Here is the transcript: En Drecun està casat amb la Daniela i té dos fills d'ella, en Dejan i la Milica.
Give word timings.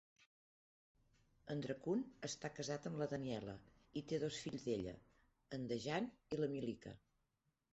En 1.55 1.59
Drecun 1.65 1.99
està 2.29 2.51
casat 2.61 2.87
amb 2.91 3.01
la 3.03 3.09
Daniela 3.11 3.55
i 4.01 4.03
té 4.13 4.21
dos 4.25 4.41
fills 4.47 4.65
d'ella, 4.71 4.95
en 5.59 5.69
Dejan 5.75 6.09
i 6.35 6.41
la 6.43 6.49
Milica. 6.57 6.97